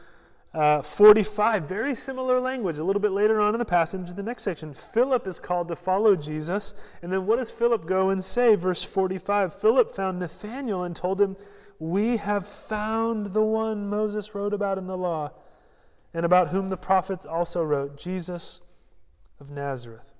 [0.55, 2.79] uh, 45, very similar language.
[2.79, 5.77] A little bit later on in the passage, the next section, Philip is called to
[5.77, 6.75] follow Jesus.
[7.01, 8.55] And then what does Philip go and say?
[8.55, 11.37] Verse 45 Philip found Nathanael and told him,
[11.79, 15.33] We have found the one Moses wrote about in the law
[16.13, 18.61] and about whom the prophets also wrote, Jesus
[19.41, 20.13] of Nazareth.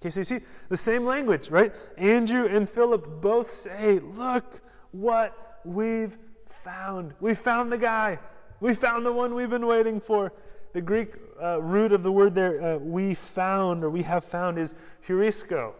[0.00, 1.74] Okay, so you see the same language, right?
[1.98, 4.62] Andrew and Philip both say, Look
[4.92, 6.16] what we've
[6.48, 7.12] found.
[7.20, 8.18] We found the guy.
[8.62, 10.32] We found the one we've been waiting for.
[10.72, 14.56] The Greek uh, root of the word there, uh, we found or we have found,
[14.56, 15.72] is heurisko.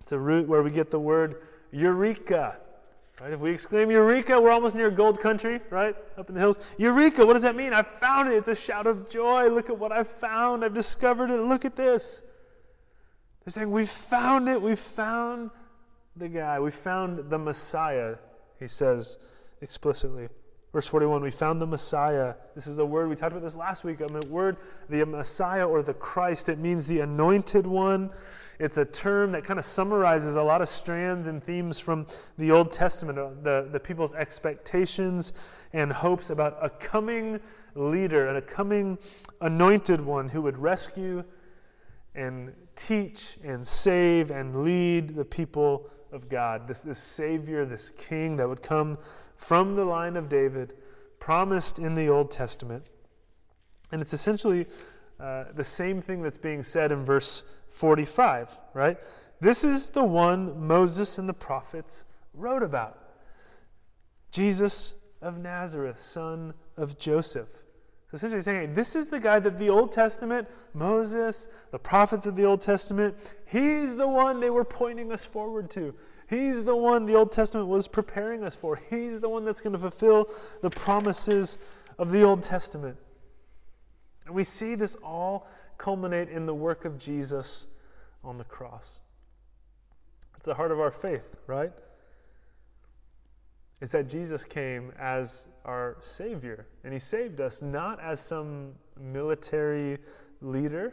[0.00, 2.56] It's a root where we get the word eureka.
[3.20, 3.32] Right?
[3.32, 5.94] If we exclaim Eureka, we're almost near gold country, right?
[6.18, 6.58] Up in the hills.
[6.76, 7.72] Eureka, what does that mean?
[7.72, 8.34] I found it.
[8.34, 9.48] It's a shout of joy.
[9.48, 10.64] Look at what I found.
[10.64, 11.40] I've discovered it.
[11.40, 12.24] Look at this.
[13.44, 14.60] They're saying, We found it.
[14.60, 15.50] We found
[16.16, 16.58] the guy.
[16.58, 18.16] We found the Messiah,
[18.58, 19.18] he says
[19.62, 20.28] explicitly.
[20.76, 22.34] Verse 41, we found the Messiah.
[22.54, 24.02] This is a word, we talked about this last week.
[24.02, 24.58] I mean, word,
[24.90, 26.50] the Messiah or the Christ.
[26.50, 28.10] It means the anointed one.
[28.58, 32.50] It's a term that kind of summarizes a lot of strands and themes from the
[32.50, 35.32] Old Testament, uh, the, the people's expectations
[35.72, 37.40] and hopes about a coming
[37.74, 38.98] leader and a coming
[39.40, 41.24] anointed one who would rescue
[42.14, 46.68] and teach and save and lead the people of God.
[46.68, 48.98] This, this Savior, this King that would come
[49.36, 50.74] from the line of David,
[51.18, 52.90] promised in the Old Testament.
[53.92, 54.66] And it's essentially
[55.20, 58.98] uh, the same thing that's being said in verse 45, right?
[59.40, 62.98] This is the one Moses and the prophets wrote about
[64.30, 67.48] Jesus of Nazareth, son of Joseph.
[68.10, 72.26] So essentially saying, hey, this is the guy that the Old Testament, Moses, the prophets
[72.26, 75.94] of the Old Testament, he's the one they were pointing us forward to.
[76.28, 78.76] He's the one the Old Testament was preparing us for.
[78.76, 80.28] He's the one that's going to fulfill
[80.60, 81.58] the promises
[81.98, 82.96] of the Old Testament.
[84.26, 87.68] And we see this all culminate in the work of Jesus
[88.24, 88.98] on the cross.
[90.36, 91.72] It's the heart of our faith, right?
[93.80, 99.98] Is that Jesus came as our Savior, and He saved us not as some military
[100.40, 100.92] leader,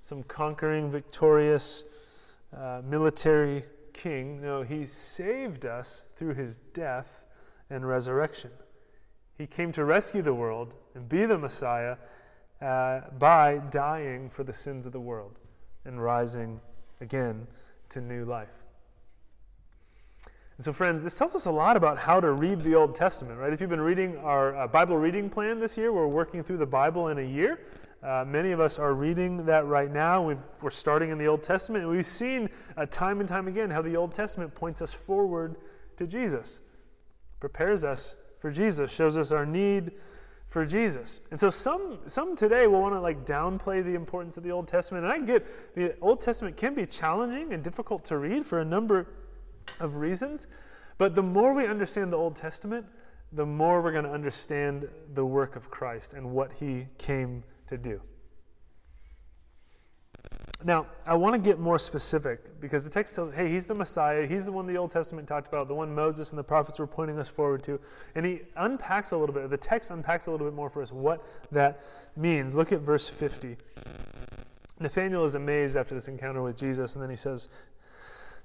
[0.00, 1.84] some conquering, victorious
[2.56, 4.40] uh, military king.
[4.40, 7.24] No, He saved us through His death
[7.70, 8.50] and resurrection.
[9.36, 11.96] He came to rescue the world and be the Messiah
[12.60, 15.38] uh, by dying for the sins of the world
[15.84, 16.60] and rising
[17.00, 17.46] again
[17.88, 18.62] to new life.
[20.56, 23.38] And so, friends, this tells us a lot about how to read the Old Testament,
[23.38, 23.52] right?
[23.52, 26.66] If you've been reading our uh, Bible reading plan this year, we're working through the
[26.66, 27.60] Bible in a year.
[28.02, 30.20] Uh, many of us are reading that right now.
[30.20, 33.70] we are starting in the Old Testament, and we've seen uh, time and time again
[33.70, 35.56] how the Old Testament points us forward
[35.96, 36.62] to Jesus,
[37.38, 39.92] prepares us for Jesus, shows us our need
[40.48, 41.20] for Jesus.
[41.30, 44.66] And so some some today will want to like downplay the importance of the Old
[44.66, 45.04] Testament.
[45.04, 48.64] And I get the Old Testament can be challenging and difficult to read for a
[48.64, 49.06] number
[49.78, 50.48] of reasons.
[50.98, 52.84] But the more we understand the Old Testament,
[53.30, 57.78] the more we're going to understand the work of Christ and what he came to
[57.78, 58.00] do.
[60.64, 64.26] Now, I want to get more specific because the text tells, hey, he's the Messiah.
[64.26, 66.86] He's the one the Old Testament talked about, the one Moses and the prophets were
[66.86, 67.80] pointing us forward to.
[68.14, 70.92] And he unpacks a little bit, the text unpacks a little bit more for us
[70.92, 71.82] what that
[72.14, 72.54] means.
[72.54, 73.56] Look at verse 50.
[74.78, 77.48] Nathanael is amazed after this encounter with Jesus, and then he says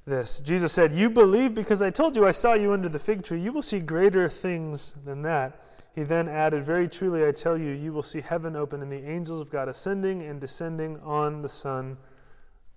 [0.05, 3.23] this Jesus said, You believe because I told you I saw you under the fig
[3.23, 3.41] tree.
[3.41, 5.61] You will see greater things than that.
[5.97, 9.03] He then added, Very truly, I tell you, you will see heaven open and the
[9.03, 11.97] angels of God ascending and descending on the Son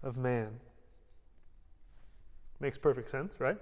[0.02, 0.48] of Man.
[2.60, 3.58] Makes perfect sense, right?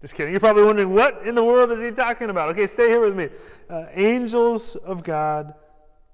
[0.00, 0.32] Just kidding.
[0.32, 2.48] You're probably wondering, what in the world is he talking about?
[2.52, 3.28] Okay, stay here with me.
[3.68, 5.52] Uh, angels of God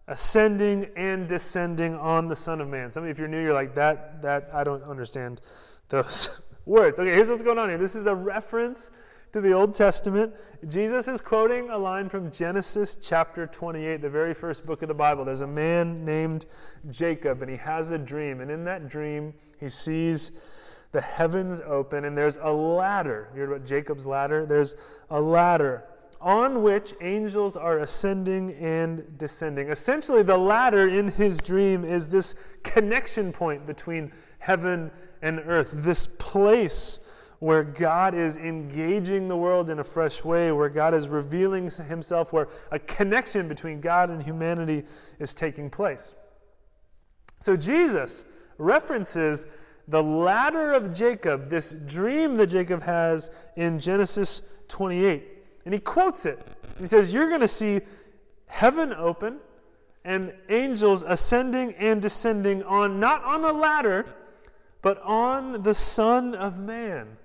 [0.08, 2.90] ascending and descending on the Son of Man.
[2.90, 5.40] Some of you, if you're new, you're like, that, that, I don't understand
[5.88, 6.98] those words.
[6.98, 7.78] Okay, here's what's going on here.
[7.78, 8.90] This is a reference
[9.36, 10.32] to the Old Testament,
[10.66, 14.94] Jesus is quoting a line from Genesis chapter 28, the very first book of the
[14.94, 15.26] Bible.
[15.26, 16.46] There's a man named
[16.90, 18.40] Jacob, and he has a dream.
[18.40, 20.32] And in that dream, he sees
[20.92, 23.28] the heavens open, and there's a ladder.
[23.34, 24.46] You heard about Jacob's ladder?
[24.46, 24.74] There's
[25.10, 25.84] a ladder
[26.18, 29.68] on which angels are ascending and descending.
[29.68, 36.06] Essentially, the ladder in his dream is this connection point between heaven and earth, this
[36.06, 37.00] place
[37.38, 42.32] where God is engaging the world in a fresh way, where God is revealing himself,
[42.32, 44.84] where a connection between God and humanity
[45.18, 46.14] is taking place.
[47.40, 48.24] So Jesus
[48.58, 49.46] references
[49.88, 55.24] the ladder of Jacob, this dream that Jacob has in Genesis 28.
[55.64, 56.40] And he quotes it.
[56.78, 57.80] He says, You're going to see
[58.46, 59.38] heaven open
[60.04, 64.06] and angels ascending and descending on, not on a ladder,
[64.82, 67.16] but on the Son of Man.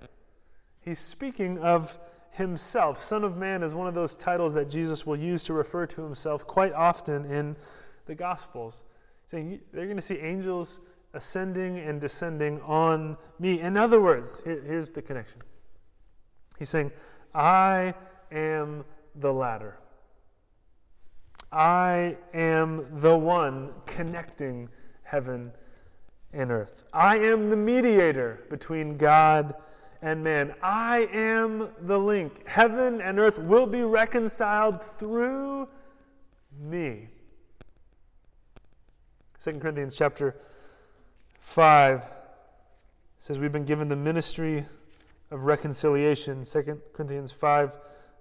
[0.80, 1.98] He's speaking of
[2.30, 3.00] himself.
[3.00, 6.02] Son of Man is one of those titles that Jesus will use to refer to
[6.02, 7.56] himself quite often in
[8.06, 8.84] the Gospels,
[9.26, 10.80] saying they're going to see angels
[11.14, 13.60] ascending and descending on me.
[13.60, 15.42] In other words, here, here's the connection.
[16.58, 16.90] He's saying,
[17.34, 17.94] I
[18.30, 18.84] am
[19.14, 19.78] the ladder.
[21.50, 24.70] I am the one connecting
[25.02, 25.52] heaven
[26.32, 26.84] and earth.
[26.92, 29.54] I am the mediator between God
[30.00, 30.54] and man.
[30.62, 32.46] I am the link.
[32.48, 35.68] Heaven and earth will be reconciled through
[36.60, 37.08] me.
[39.42, 40.36] 2 Corinthians chapter
[41.40, 42.04] 5
[43.18, 44.64] says we've been given the ministry
[45.30, 46.44] of reconciliation.
[46.44, 47.78] 2 Corinthians 5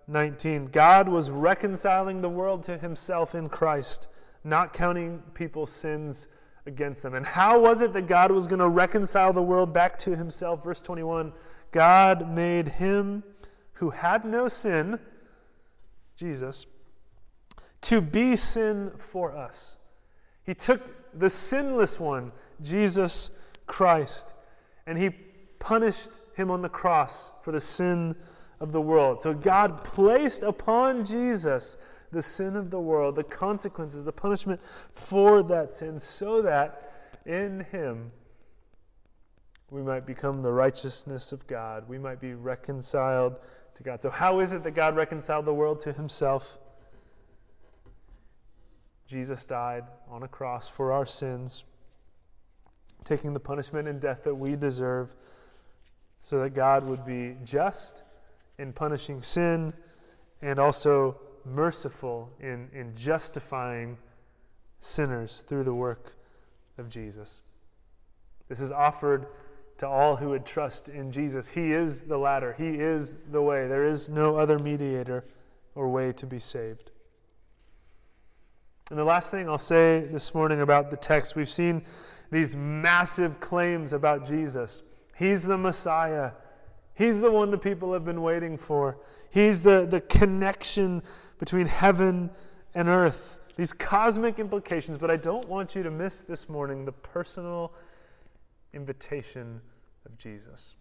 [0.07, 0.66] 19.
[0.68, 4.09] God was reconciling the world to himself in Christ,
[4.43, 6.28] not counting people's sins
[6.66, 7.16] against them.
[7.16, 10.64] And how was it that God was going to reconcile the world back to himself?
[10.64, 11.34] Verse 21
[11.72, 13.24] God made him
[13.74, 14.99] who had no sin,
[16.16, 16.66] Jesus,
[17.82, 19.78] to be sin for us.
[20.43, 20.82] He took
[21.18, 22.32] the sinless one,
[22.62, 23.32] Jesus
[23.66, 24.34] Christ,
[24.86, 25.09] and he
[25.59, 28.16] punished him on the cross for the sin
[28.59, 29.22] of the world.
[29.22, 31.78] So God placed upon Jesus
[32.12, 34.62] the sin of the world, the consequences, the punishment
[34.93, 36.91] for that sin, so that
[37.26, 38.12] in Him
[39.70, 41.88] we might become the righteousness of God.
[41.88, 43.39] We might be reconciled
[43.76, 44.01] to God.
[44.01, 46.57] So, how is it that God reconciled the world to Himself?
[49.07, 51.64] Jesus died on a cross for our sins,
[53.03, 55.16] taking the punishment and death that we deserve,
[56.22, 58.03] so that God would be just
[58.57, 59.74] in punishing sin
[60.41, 63.98] and also merciful in, in justifying
[64.80, 66.16] sinners through the work
[66.78, 67.42] of Jesus.
[68.50, 69.28] This is offered
[69.78, 71.50] to all who would trust in Jesus.
[71.50, 73.68] He is the ladder, He is the way.
[73.68, 75.26] There is no other mediator
[75.76, 76.92] or way to be saved.
[78.89, 81.84] And the last thing I'll say this morning about the text, we've seen
[82.30, 84.84] these massive claims about Jesus.
[85.16, 86.32] He's the Messiah.
[86.94, 88.98] He's the one the people have been waiting for.
[89.30, 91.02] He's the, the connection
[91.42, 92.30] between heaven
[92.76, 93.39] and earth.
[93.58, 97.74] These cosmic implications, but I don't want you to miss this morning the personal
[98.74, 99.60] invitation
[100.06, 100.76] of Jesus.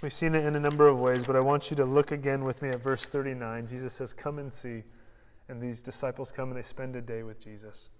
[0.00, 2.44] We've seen it in a number of ways, but I want you to look again
[2.44, 3.66] with me at verse 39.
[3.66, 4.84] Jesus says, Come and see.
[5.48, 7.90] And these disciples come and they spend a day with Jesus.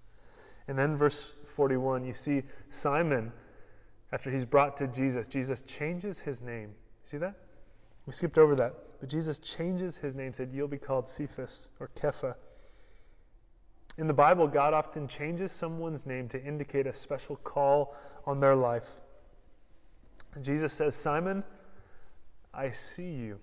[0.69, 3.33] And then, verse 41, you see Simon,
[4.13, 6.71] after he's brought to Jesus, Jesus changes his name.
[7.03, 7.35] See that?
[8.07, 8.75] We skipped over that.
[9.01, 12.35] But Jesus changes his name, and said, You'll be called Cephas or Kepha.
[13.99, 17.95] In the Bible, God often changes someone's name to indicate a special call
[18.27, 19.01] on their life.
[20.43, 21.43] Jesus says, Simon,
[22.55, 23.39] I see you.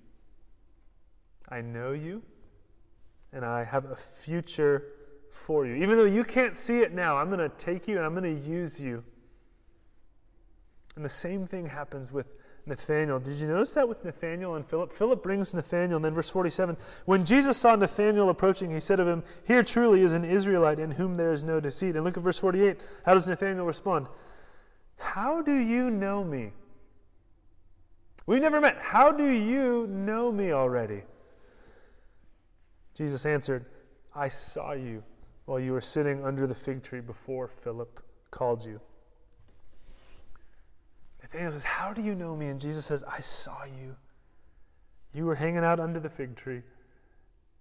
[1.50, 2.22] I know you,
[3.32, 4.86] and I have a future
[5.30, 5.76] for you.
[5.76, 8.36] Even though you can't see it now, I'm going to take you and I'm going
[8.36, 9.04] to use you.
[10.96, 12.34] And the same thing happens with
[12.68, 13.20] Nathanael.
[13.20, 14.94] Did you notice that with Nathanael and Philip?
[14.94, 19.08] Philip brings Nathanael, and then verse 47 When Jesus saw Nathanael approaching, he said of
[19.08, 21.96] him, Here truly is an Israelite in whom there is no deceit.
[21.96, 22.78] And look at verse 48.
[23.06, 24.08] How does Nathanael respond?
[24.98, 26.52] How do you know me?
[28.26, 28.78] We've never met.
[28.80, 31.04] How do you know me already?
[32.94, 33.66] Jesus answered,
[34.14, 35.04] I saw you
[35.46, 38.82] while you were sitting under the fig tree before Philip called you.
[41.34, 42.48] Nathanael says, How do you know me?
[42.48, 43.96] And Jesus says, I saw you.
[45.14, 46.62] You were hanging out under the fig tree.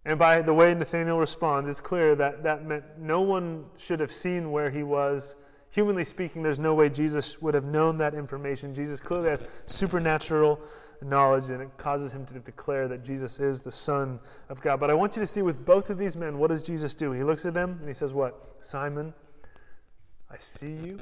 [0.05, 4.13] And by the way Nathanael responds, it's clear that that meant no one should have
[4.13, 5.37] seen where he was.
[5.71, 8.73] Humanly speaking, there's no way Jesus would have known that information.
[8.73, 10.61] Jesus clearly has supernatural
[11.03, 14.79] knowledge, and it causes him to declare that Jesus is the Son of God.
[14.79, 17.11] But I want you to see with both of these men, what does Jesus do?
[17.11, 18.57] He looks at them and he says, What?
[18.61, 19.13] Simon,
[20.31, 21.01] I see you.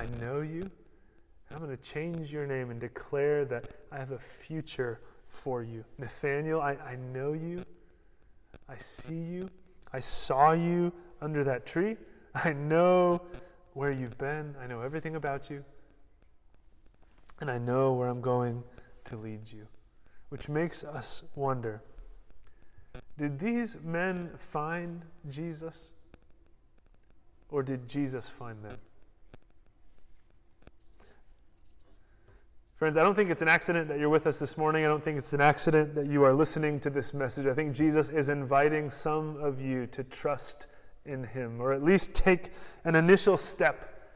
[0.00, 0.70] I know you.
[1.52, 5.84] I'm going to change your name and declare that I have a future for you.
[5.98, 7.62] Nathanael, I, I know you.
[8.66, 9.50] I see you.
[9.92, 10.90] I saw you
[11.20, 11.98] under that tree.
[12.34, 13.20] I know
[13.74, 14.54] where you've been.
[14.58, 15.62] I know everything about you.
[17.42, 18.64] And I know where I'm going
[19.04, 19.66] to lead you.
[20.30, 21.82] Which makes us wonder
[23.18, 25.92] did these men find Jesus?
[27.50, 28.78] Or did Jesus find them?
[32.80, 34.86] Friends, I don't think it's an accident that you're with us this morning.
[34.86, 37.46] I don't think it's an accident that you are listening to this message.
[37.46, 40.66] I think Jesus is inviting some of you to trust
[41.04, 42.52] in Him, or at least take
[42.84, 44.08] an initial step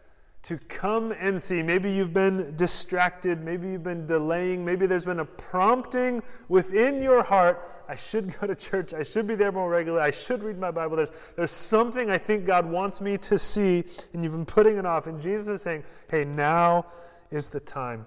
[0.45, 1.63] to come and see.
[1.63, 3.45] Maybe you've been distracted.
[3.45, 4.65] Maybe you've been delaying.
[4.65, 7.85] Maybe there's been a prompting within your heart.
[7.87, 8.95] I should go to church.
[8.95, 10.07] I should be there more regularly.
[10.07, 10.97] I should read my Bible.
[10.97, 13.85] There's, there's something I think God wants me to see,
[14.15, 15.07] and you've been putting it off.
[15.07, 16.87] And Jesus is saying, hey, now
[17.31, 18.07] is the time.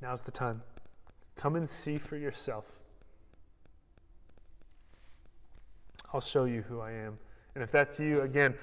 [0.00, 0.62] Now's the time.
[1.36, 2.78] Come and see for yourself.
[6.12, 7.18] I'll show you who I am.
[7.54, 8.54] And if that's you, again,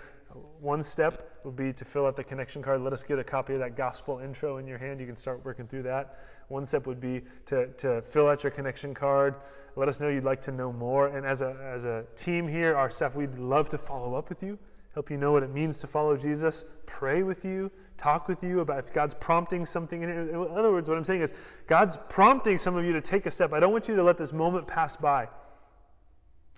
[0.60, 2.82] one step would be to fill out the connection card.
[2.82, 5.00] Let us get a copy of that gospel intro in your hand.
[5.00, 6.20] You can start working through that.
[6.48, 9.36] One step would be to, to fill out your connection card.
[9.76, 11.08] Let us know you'd like to know more.
[11.08, 14.42] And as a, as a team here, our staff, we'd love to follow up with
[14.42, 14.58] you,
[14.96, 18.62] help you know what it means to follow Jesus, pray with you, talk with you
[18.62, 20.02] about if God's prompting something.
[20.02, 21.34] In in other words, what I'm saying is
[21.68, 23.54] God's prompting some of you to take a step.
[23.54, 25.28] I don't want you to let this moment pass by.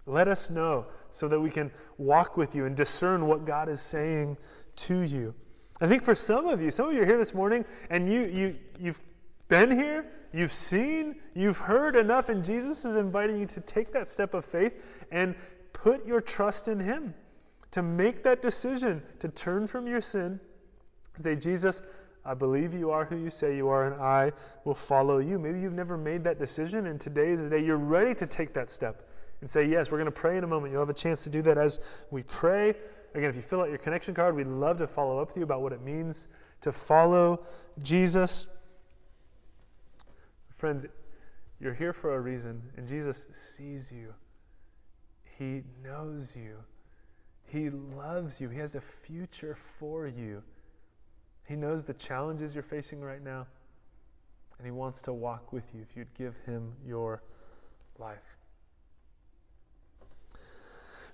[0.06, 3.82] Let us know so that we can walk with you and discern what God is
[3.82, 4.38] saying
[4.78, 5.34] to you.
[5.82, 8.26] I think for some of you, some of you are here this morning and you,
[8.28, 9.02] you, you've
[9.48, 14.08] been here, you've seen, you've heard enough, and Jesus is inviting you to take that
[14.08, 15.36] step of faith and
[15.74, 17.14] put your trust in Him,
[17.72, 20.40] to make that decision to turn from your sin
[21.16, 21.82] and say, Jesus,
[22.26, 24.34] I believe you are who you say you are, and I
[24.66, 25.40] will follow you.
[25.40, 28.54] Maybe you've never made that decision, and today is the day you're ready to take
[28.54, 29.08] that step
[29.40, 30.74] and say, Yes, we're going to pray in a moment.
[30.74, 31.80] You'll have a chance to do that as
[32.12, 32.74] we pray.
[33.16, 35.44] Again, if you fill out your connection card, we'd love to follow up with you
[35.44, 36.28] about what it means
[36.62, 37.46] to follow
[37.82, 38.48] Jesus.
[40.58, 40.86] Friends,
[41.60, 44.14] you're here for a reason, and Jesus sees you.
[45.38, 46.58] He knows you.
[47.48, 48.50] He loves you.
[48.50, 50.44] He has a future for you.
[51.48, 53.48] He knows the challenges you're facing right now,
[54.58, 57.24] and He wants to walk with you if you'd give Him your
[57.98, 58.38] life.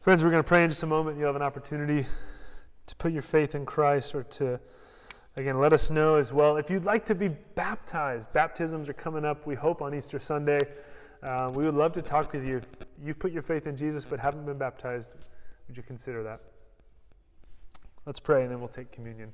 [0.01, 1.17] Friends, we're going to pray in just a moment.
[1.17, 2.05] You'll have an opportunity
[2.87, 4.59] to put your faith in Christ or to,
[5.37, 6.57] again, let us know as well.
[6.57, 10.59] If you'd like to be baptized, baptisms are coming up, we hope, on Easter Sunday.
[11.21, 12.57] Uh, we would love to talk with you.
[12.57, 15.15] If you've put your faith in Jesus but haven't been baptized,
[15.73, 16.39] would you consider that?
[18.05, 19.33] Let's pray and then we'll take communion.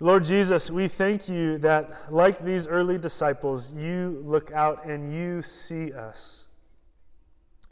[0.00, 5.42] Lord Jesus, we thank you that, like these early disciples, you look out and you
[5.42, 6.48] see us.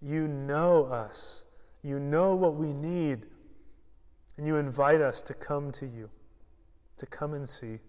[0.00, 1.44] You know us.
[1.82, 3.26] You know what we need.
[4.36, 6.08] And you invite us to come to you,
[6.98, 7.80] to come and see,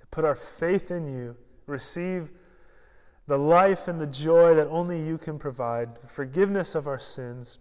[0.00, 1.36] to put our faith in you,
[1.66, 2.32] receive
[3.28, 7.60] the life and the joy that only you can provide, forgiveness of our sins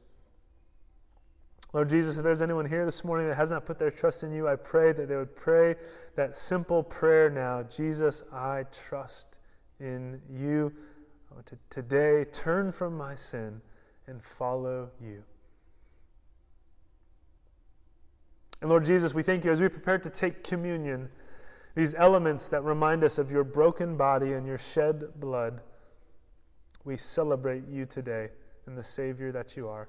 [1.72, 4.32] Lord Jesus, if there's anyone here this morning that has not put their trust in
[4.32, 5.76] you, I pray that they would pray
[6.16, 9.40] that simple prayer now Jesus, I trust
[9.80, 10.74] in you.
[11.46, 13.62] To today, turn from my sin
[14.08, 15.24] and follow you.
[18.62, 21.08] And Lord Jesus, we thank you as we prepare to take communion,
[21.76, 25.62] these elements that remind us of your broken body and your shed blood.
[26.84, 28.30] We celebrate you today
[28.66, 29.88] and the Savior that you are.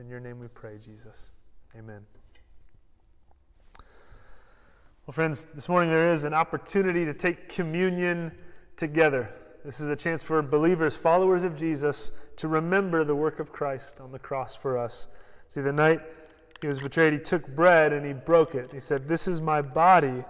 [0.00, 1.30] In your name we pray, Jesus.
[1.76, 2.00] Amen.
[5.06, 8.32] Well, friends, this morning there is an opportunity to take communion
[8.76, 9.30] together.
[9.62, 14.00] This is a chance for believers, followers of Jesus, to remember the work of Christ
[14.00, 15.08] on the cross for us.
[15.48, 16.00] See, the night
[16.62, 18.72] he was betrayed, he took bread and he broke it.
[18.72, 20.24] He said, This is my body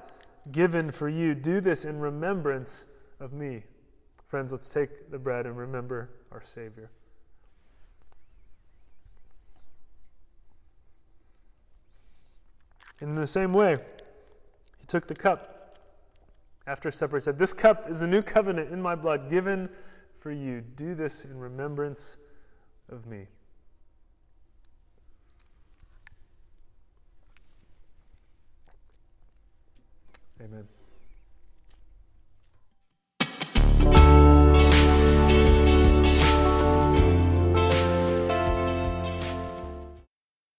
[0.51, 1.33] given for you.
[1.33, 2.87] Do this in remembrance
[3.21, 3.63] of me.
[4.27, 6.91] Friends, let's take the bread and remember our Savior.
[13.01, 13.77] And in the same way,
[14.79, 15.79] he took the cup
[16.67, 17.17] after supper.
[17.17, 19.69] He said, This cup is the new covenant in my blood given
[20.19, 20.61] for you.
[20.77, 22.19] Do this in remembrance
[22.91, 23.27] of me.
[30.43, 30.67] Amen.